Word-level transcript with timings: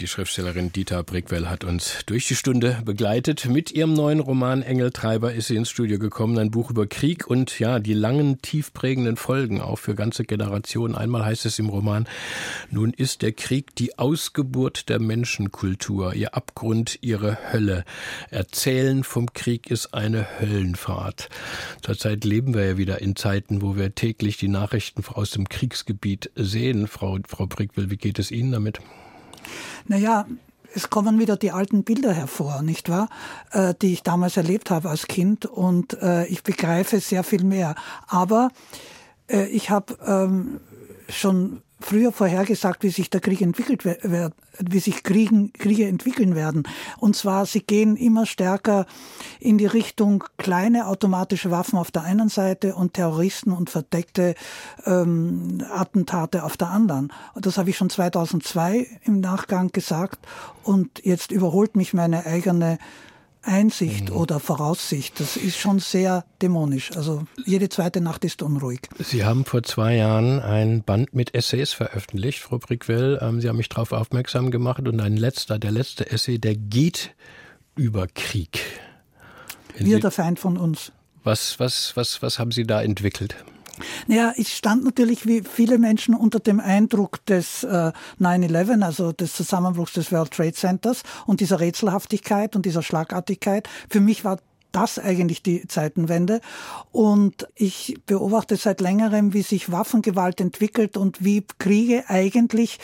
die 0.00 0.06
Schriftstellerin 0.06 0.72
Dieter 0.72 1.02
Brickwell 1.02 1.48
hat 1.48 1.62
uns 1.62 1.98
durch 2.06 2.26
die 2.26 2.34
Stunde 2.34 2.80
begleitet. 2.84 3.46
Mit 3.46 3.70
ihrem 3.70 3.92
neuen 3.92 4.20
Roman 4.20 4.62
Engeltreiber 4.62 5.34
ist 5.34 5.48
sie 5.48 5.56
ins 5.56 5.68
Studio 5.68 5.98
gekommen. 5.98 6.38
Ein 6.38 6.50
Buch 6.50 6.70
über 6.70 6.86
Krieg 6.86 7.26
und 7.26 7.58
ja, 7.58 7.78
die 7.80 7.92
langen, 7.92 8.40
tiefprägenden 8.40 9.16
Folgen 9.16 9.60
auch 9.60 9.78
für 9.78 9.94
ganze 9.94 10.24
Generationen. 10.24 10.94
Einmal 10.94 11.26
heißt 11.26 11.44
es 11.44 11.58
im 11.58 11.68
Roman, 11.68 12.08
nun 12.70 12.94
ist 12.94 13.20
der 13.20 13.32
Krieg 13.32 13.74
die 13.76 13.98
Ausgeburt 13.98 14.88
der 14.88 15.00
Menschenkultur, 15.00 16.14
ihr 16.14 16.34
Abgrund, 16.34 16.98
ihre 17.02 17.52
Hölle. 17.52 17.84
Erzählen 18.30 19.04
vom 19.04 19.32
Krieg 19.34 19.70
ist 19.70 19.92
eine 19.92 20.40
Höllenfahrt. 20.40 21.28
Zurzeit 21.82 22.24
leben 22.24 22.54
wir 22.54 22.64
ja 22.64 22.76
wieder 22.78 23.02
in 23.02 23.16
Zeiten, 23.16 23.60
wo 23.60 23.76
wir 23.76 23.94
täglich 23.94 24.38
die 24.38 24.48
Nachrichten 24.48 25.04
aus 25.12 25.30
dem 25.30 25.48
Kriegsgebiet 25.48 26.30
sehen. 26.36 26.86
Frau, 26.86 27.18
Frau 27.28 27.46
Brickwell, 27.46 27.90
wie 27.90 27.98
geht 27.98 28.18
es 28.18 28.30
Ihnen 28.30 28.52
damit? 28.52 28.80
Naja, 29.90 30.24
es 30.72 30.88
kommen 30.88 31.18
wieder 31.18 31.36
die 31.36 31.50
alten 31.50 31.82
Bilder 31.82 32.12
hervor, 32.12 32.62
nicht 32.62 32.88
wahr? 32.88 33.08
Äh, 33.50 33.74
die 33.82 33.92
ich 33.92 34.04
damals 34.04 34.36
erlebt 34.36 34.70
habe 34.70 34.88
als 34.88 35.08
Kind 35.08 35.46
und 35.46 36.00
äh, 36.00 36.26
ich 36.26 36.44
begreife 36.44 37.00
sehr 37.00 37.24
viel 37.24 37.42
mehr. 37.42 37.74
Aber 38.06 38.52
äh, 39.28 39.46
ich 39.46 39.68
habe 39.68 39.98
ähm, 40.06 40.60
schon 41.08 41.62
früher 41.80 42.12
vorhergesagt, 42.12 42.82
wie 42.82 42.90
sich 42.90 43.10
der 43.10 43.20
Krieg 43.20 43.40
entwickelt 43.40 43.84
wird, 43.84 44.34
wie 44.58 44.78
sich 44.78 45.02
Kriegen, 45.02 45.52
Kriege 45.52 45.86
entwickeln 45.86 46.34
werden. 46.34 46.64
Und 46.98 47.16
zwar, 47.16 47.46
sie 47.46 47.60
gehen 47.60 47.96
immer 47.96 48.26
stärker 48.26 48.86
in 49.38 49.58
die 49.58 49.66
Richtung 49.66 50.24
kleine 50.36 50.86
automatische 50.86 51.50
Waffen 51.50 51.78
auf 51.78 51.90
der 51.90 52.02
einen 52.02 52.28
Seite 52.28 52.74
und 52.74 52.94
Terroristen 52.94 53.52
und 53.52 53.70
verdeckte 53.70 54.34
ähm, 54.84 55.64
Attentate 55.72 56.44
auf 56.44 56.56
der 56.56 56.68
anderen. 56.68 57.12
Das 57.34 57.58
habe 57.58 57.70
ich 57.70 57.76
schon 57.76 57.90
2002 57.90 58.86
im 59.04 59.20
Nachgang 59.20 59.72
gesagt. 59.72 60.18
Und 60.62 61.04
jetzt 61.04 61.32
überholt 61.32 61.76
mich 61.76 61.94
meine 61.94 62.26
eigene 62.26 62.78
Einsicht 63.42 64.10
mhm. 64.10 64.16
oder 64.16 64.40
Voraussicht. 64.40 65.18
Das 65.20 65.36
ist 65.36 65.58
schon 65.58 65.78
sehr 65.78 66.24
dämonisch. 66.42 66.90
Also 66.96 67.24
jede 67.44 67.68
zweite 67.68 68.00
Nacht 68.00 68.24
ist 68.24 68.42
unruhig. 68.42 68.80
Sie 68.98 69.24
haben 69.24 69.44
vor 69.44 69.62
zwei 69.62 69.96
Jahren 69.96 70.40
ein 70.40 70.82
Band 70.82 71.14
mit 71.14 71.34
Essays 71.34 71.72
veröffentlicht, 71.72 72.40
Frau 72.40 72.58
Brickwell. 72.58 73.18
Ähm, 73.20 73.40
Sie 73.40 73.48
haben 73.48 73.56
mich 73.56 73.68
darauf 73.68 73.92
aufmerksam 73.92 74.50
gemacht 74.50 74.86
und 74.86 75.00
ein 75.00 75.16
letzter, 75.16 75.58
der 75.58 75.70
letzte 75.70 76.10
Essay, 76.10 76.38
der 76.38 76.56
geht 76.56 77.14
über 77.76 78.06
Krieg. 78.06 78.60
Wir, 79.78 80.00
der 80.00 80.10
Feind 80.10 80.38
von 80.38 80.58
uns. 80.58 80.92
Was, 81.24 81.58
was, 81.58 81.96
was, 81.96 82.22
was 82.22 82.38
haben 82.38 82.50
Sie 82.50 82.66
da 82.66 82.82
entwickelt? 82.82 83.36
Naja, 84.06 84.32
ich 84.36 84.54
stand 84.54 84.84
natürlich 84.84 85.26
wie 85.26 85.42
viele 85.42 85.78
Menschen 85.78 86.14
unter 86.14 86.40
dem 86.40 86.60
Eindruck 86.60 87.24
des 87.26 87.64
äh, 87.64 87.92
9-11, 88.20 88.82
also 88.82 89.12
des 89.12 89.34
Zusammenbruchs 89.34 89.92
des 89.92 90.12
World 90.12 90.30
Trade 90.32 90.52
Centers 90.52 91.02
und 91.26 91.40
dieser 91.40 91.60
Rätselhaftigkeit 91.60 92.56
und 92.56 92.66
dieser 92.66 92.82
Schlagartigkeit. 92.82 93.68
Für 93.88 94.00
mich 94.00 94.24
war 94.24 94.38
das 94.72 94.98
eigentlich 94.98 95.42
die 95.42 95.66
Zeitenwende. 95.66 96.40
Und 96.92 97.48
ich 97.54 97.98
beobachte 98.06 98.56
seit 98.56 98.80
längerem, 98.80 99.32
wie 99.32 99.42
sich 99.42 99.70
Waffengewalt 99.72 100.40
entwickelt 100.40 100.96
und 100.96 101.24
wie 101.24 101.44
Kriege 101.58 102.04
eigentlich 102.08 102.78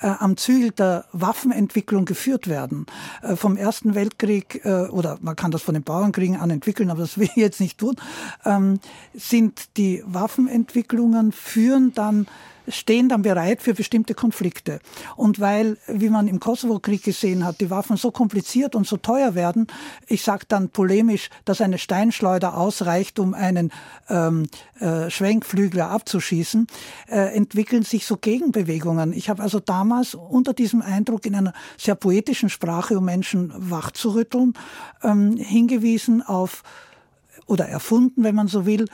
äh, 0.00 0.06
am 0.06 0.36
Zügel 0.36 0.70
der 0.70 1.04
Waffenentwicklung 1.12 2.04
geführt 2.04 2.48
werden. 2.48 2.86
Äh, 3.22 3.36
vom 3.36 3.56
Ersten 3.56 3.94
Weltkrieg, 3.94 4.64
äh, 4.64 4.88
oder 4.88 5.18
man 5.20 5.36
kann 5.36 5.50
das 5.50 5.62
von 5.62 5.74
den 5.74 5.82
Bauernkriegen 5.82 6.36
an 6.36 6.50
entwickeln, 6.50 6.90
aber 6.90 7.00
das 7.00 7.18
will 7.18 7.28
ich 7.28 7.36
jetzt 7.36 7.60
nicht 7.60 7.78
tun, 7.78 7.96
ähm, 8.44 8.80
sind 9.14 9.76
die 9.76 10.02
Waffenentwicklungen 10.06 11.32
führen 11.32 11.92
dann 11.94 12.26
stehen 12.68 13.08
dann 13.08 13.22
bereit 13.22 13.62
für 13.62 13.74
bestimmte 13.74 14.14
Konflikte. 14.14 14.80
Und 15.16 15.40
weil, 15.40 15.78
wie 15.86 16.08
man 16.08 16.28
im 16.28 16.40
Kosovo-Krieg 16.40 17.02
gesehen 17.02 17.44
hat, 17.44 17.60
die 17.60 17.70
Waffen 17.70 17.96
so 17.96 18.10
kompliziert 18.10 18.74
und 18.74 18.86
so 18.86 18.96
teuer 18.96 19.34
werden, 19.34 19.66
ich 20.06 20.22
sage 20.22 20.44
dann 20.48 20.68
polemisch, 20.70 21.30
dass 21.44 21.60
eine 21.60 21.78
Steinschleuder 21.78 22.56
ausreicht, 22.56 23.18
um 23.18 23.34
einen 23.34 23.72
ähm, 24.08 24.46
äh, 24.78 25.10
Schwenkflügler 25.10 25.90
abzuschießen, 25.90 26.66
äh, 27.08 27.34
entwickeln 27.34 27.82
sich 27.82 28.06
so 28.06 28.16
Gegenbewegungen. 28.16 29.12
Ich 29.12 29.28
habe 29.28 29.42
also 29.42 29.60
damals 29.60 30.14
unter 30.14 30.52
diesem 30.52 30.82
Eindruck 30.82 31.26
in 31.26 31.34
einer 31.34 31.52
sehr 31.76 31.94
poetischen 31.94 32.48
Sprache, 32.48 32.98
um 32.98 33.04
Menschen 33.04 33.52
wachzurütteln, 33.56 34.54
ähm, 35.02 35.36
hingewiesen 35.36 36.22
auf 36.22 36.62
oder 37.46 37.68
erfunden, 37.68 38.24
wenn 38.24 38.34
man 38.34 38.48
so 38.48 38.66
will, 38.66 38.86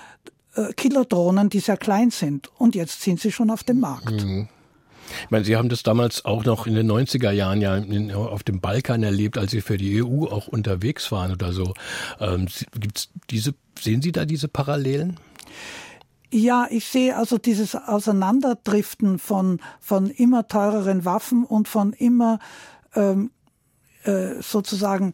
Killerdrohnen, 0.77 1.51
die 1.51 1.61
sehr 1.61 1.77
klein 1.77 2.11
sind. 2.11 2.51
Und 2.59 2.75
jetzt 2.75 3.03
sind 3.03 3.21
sie 3.21 3.33
schon 3.33 3.51
auf 3.51 3.65
dem 3.65 3.81
Markt. 3.81 4.11
Mhm. 4.11 4.49
Ich 5.25 5.31
meine, 5.31 5.45
Sie 5.45 5.57
haben 5.57 5.69
das 5.69 5.83
damals 5.83 6.25
auch 6.25 6.45
noch 6.45 6.67
in 6.67 6.75
den 6.75 6.91
90er 6.91 7.31
Jahren 7.31 7.61
ja 7.61 7.83
auf 8.17 8.43
dem 8.43 8.61
Balkan 8.61 9.03
erlebt, 9.03 9.39
als 9.39 9.53
Sie 9.53 9.61
für 9.61 9.79
die 9.79 10.03
EU 10.03 10.27
auch 10.27 10.49
unterwegs 10.49 11.11
waren 11.13 11.33
oder 11.33 11.53
so. 11.53 11.75
Ähm, 12.21 12.47
gibt's 12.79 13.09
diese, 13.31 13.55
sehen 13.81 14.03
Sie 14.03 14.13
da 14.13 14.25
diese 14.25 14.49
Parallelen? 14.49 15.19
Ja, 16.31 16.67
ich 16.71 16.87
sehe 16.87 17.17
also 17.17 17.39
dieses 17.39 17.75
Auseinanderdriften 17.75 19.19
von, 19.19 19.61
von 19.81 20.11
immer 20.11 20.47
teureren 20.47 21.07
Waffen 21.07 21.45
und 21.45 21.69
von 21.69 21.95
immer 21.95 22.39
ähm, 22.95 23.31
äh, 24.05 24.43
sozusagen 24.43 25.13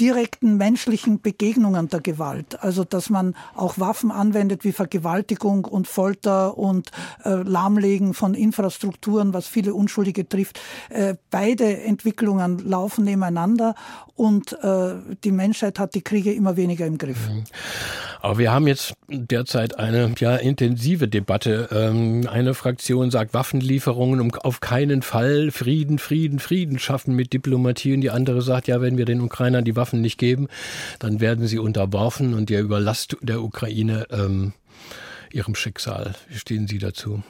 direkten 0.00 0.56
menschlichen 0.56 1.20
Begegnungen 1.20 1.88
der 1.88 2.00
Gewalt. 2.00 2.62
Also 2.62 2.84
dass 2.84 3.10
man 3.10 3.34
auch 3.54 3.78
Waffen 3.78 4.10
anwendet 4.10 4.64
wie 4.64 4.72
Vergewaltigung 4.72 5.64
und 5.64 5.86
Folter 5.86 6.56
und 6.58 6.90
äh, 7.24 7.30
Lahmlegen 7.30 8.14
von 8.14 8.34
Infrastrukturen, 8.34 9.32
was 9.32 9.46
viele 9.46 9.74
Unschuldige 9.74 10.28
trifft. 10.28 10.60
Äh, 10.90 11.14
beide 11.30 11.82
Entwicklungen 11.82 12.58
laufen 12.58 13.04
nebeneinander 13.04 13.74
und 14.14 14.52
äh, 14.62 14.94
die 15.24 15.30
Menschheit 15.30 15.78
hat 15.78 15.94
die 15.94 16.02
Kriege 16.02 16.32
immer 16.32 16.56
weniger 16.56 16.86
im 16.86 16.98
Griff. 16.98 17.28
Mhm. 17.28 17.44
Aber 18.22 18.38
wir 18.38 18.50
haben 18.50 18.66
jetzt 18.66 18.94
derzeit 19.08 19.78
eine 19.78 20.12
ja, 20.18 20.36
intensive 20.36 21.06
Debatte. 21.06 21.68
Ähm, 21.70 22.26
eine 22.28 22.54
Fraktion 22.54 23.10
sagt 23.10 23.34
Waffenlieferungen 23.34 24.20
um 24.20 24.34
auf 24.34 24.60
keinen 24.60 25.02
Fall 25.02 25.50
Frieden, 25.52 25.98
Frieden, 25.98 26.40
Frieden 26.40 26.78
schaffen 26.78 27.14
mit 27.14 27.32
Diplomatie 27.32 27.94
und 27.94 28.00
die 28.00 28.10
andere 28.10 28.42
sagt, 28.42 28.66
ja, 28.66 28.80
wenn 28.80 28.98
wir 28.98 29.04
den 29.04 29.20
Ukrainern 29.20 29.64
die 29.64 29.76
Waffen 29.76 29.85
Waffen 29.86 30.00
nicht 30.00 30.18
geben, 30.18 30.48
dann 30.98 31.20
werden 31.20 31.46
sie 31.46 31.58
unterworfen 31.58 32.34
und 32.34 32.50
der 32.50 32.60
Überlast 32.60 33.16
der 33.20 33.40
Ukraine 33.40 34.06
ähm, 34.10 34.52
ihrem 35.32 35.54
Schicksal. 35.54 36.16
Wie 36.28 36.38
stehen 36.38 36.66
Sie 36.66 36.78
dazu? 36.78 37.22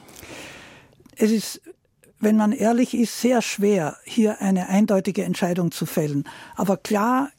Es 1.15 1.29
ist 1.29 1.61
wenn 2.19 2.35
man 2.35 2.51
ehrlich 2.51 2.95
ist, 2.95 3.21
sehr 3.21 3.43
schwer, 3.43 3.95
hier 4.03 4.41
eine 4.41 4.69
eindeutige 4.69 5.23
Entscheidung 5.23 5.69
zu 5.69 5.85
fällen. 5.85 6.23
Aber 6.55 6.75
klar, 6.75 7.29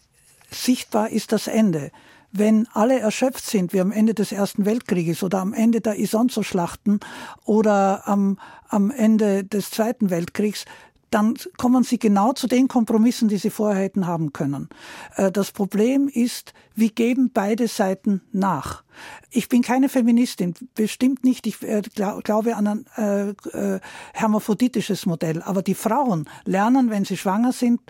sichtbar 0.52 1.10
ist 1.10 1.32
das 1.32 1.48
Ende. 1.48 1.90
Wenn 2.30 2.68
alle 2.74 3.00
erschöpft 3.00 3.44
sind, 3.44 3.72
wie 3.72 3.80
am 3.80 3.90
Ende 3.90 4.14
des 4.14 4.30
Ersten 4.30 4.66
Weltkrieges 4.66 5.24
oder 5.24 5.40
am 5.40 5.52
Ende 5.52 5.80
der 5.80 5.98
Isonzo-Schlachten 5.98 7.00
oder 7.44 8.06
am, 8.06 8.38
am 8.68 8.92
Ende 8.92 9.42
des 9.42 9.72
Zweiten 9.72 10.10
Weltkriegs, 10.10 10.64
dann 11.10 11.34
kommen 11.56 11.84
sie 11.84 11.98
genau 11.98 12.32
zu 12.32 12.46
den 12.46 12.69
Kompromissen, 12.69 13.28
die 13.28 13.38
sie 13.38 13.50
vorher 13.50 13.82
hätten 13.82 14.06
haben 14.06 14.32
können. 14.32 14.69
Äh, 15.16 15.32
das 15.32 15.52
Problem 15.52 16.08
ist, 16.08 16.52
wie 16.74 16.91
geben 16.91 17.30
beide 17.32 17.69
Seiten 17.69 18.22
nach? 18.32 18.84
Ich 19.30 19.48
bin 19.48 19.62
keine 19.62 19.88
Feministin, 19.88 20.54
bestimmt 20.74 21.24
nicht. 21.24 21.47
Ich 21.47 21.62
äh, 21.62 21.82
glaube 21.94 22.56
an 22.56 22.66
ein 22.97 23.34
äh, 23.52 23.80
hermaphroditisches 24.12 25.06
Modell. 25.06 25.42
Aber 25.42 25.62
die 25.62 25.74
Frauen 25.74 26.28
lernen, 26.44 26.91
wenn 26.91 27.04
sie 27.04 27.16
schwanger 27.16 27.52
sind, 27.52 27.80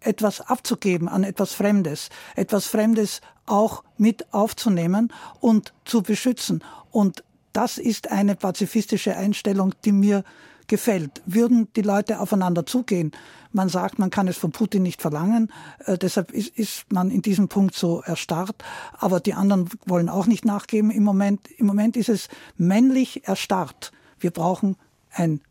etwas 0.00 0.40
abzugeben 0.40 1.08
an 1.08 1.24
etwas 1.24 1.52
Fremdes, 1.52 2.08
etwas 2.34 2.66
Fremdes 2.66 3.20
auch 3.46 3.84
mit 3.96 4.32
aufzunehmen 4.32 5.12
und 5.40 5.72
zu 5.84 6.02
beschützen. 6.02 6.64
Und 6.90 7.24
das 7.52 7.78
ist 7.78 8.10
eine 8.10 8.34
pazifistische 8.34 9.16
Einstellung, 9.16 9.74
die 9.84 9.92
mir 9.92 10.24
gefällt, 10.72 11.20
würden 11.26 11.68
die 11.76 11.82
Leute 11.82 12.18
aufeinander 12.18 12.64
zugehen. 12.64 13.12
Man 13.52 13.68
sagt, 13.68 13.98
man 13.98 14.08
kann 14.08 14.26
es 14.26 14.38
von 14.38 14.52
Putin 14.52 14.82
nicht 14.82 15.02
verlangen, 15.02 15.52
äh, 15.84 15.98
deshalb 15.98 16.32
ist, 16.32 16.56
ist 16.56 16.90
man 16.90 17.10
in 17.10 17.20
diesem 17.20 17.48
Punkt 17.48 17.74
so 17.74 18.00
erstarrt, 18.00 18.64
aber 18.94 19.20
die 19.20 19.34
anderen 19.34 19.68
wollen 19.84 20.08
auch 20.08 20.26
nicht 20.26 20.46
nachgeben. 20.46 20.90
Im 20.90 21.02
Moment, 21.02 21.46
im 21.58 21.66
Moment 21.66 21.98
ist 21.98 22.08
es 22.08 22.28
männlich 22.56 23.28
erstarrt. 23.28 23.92
Wir 24.18 24.30
brauchen 24.30 24.76
ein 25.10 25.42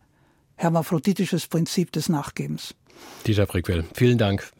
hermaphroditisches 0.56 1.46
Prinzip 1.46 1.92
des 1.92 2.10
Nachgebens. 2.10 2.74
Dieter 3.28 3.46
Brickwell, 3.46 3.86
vielen 3.94 4.18
Dank 4.18 4.52